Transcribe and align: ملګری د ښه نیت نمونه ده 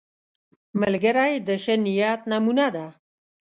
ملګری 0.81 1.33
د 1.47 1.49
ښه 1.63 1.75
نیت 1.85 2.21
نمونه 2.31 2.67
ده 2.75 2.87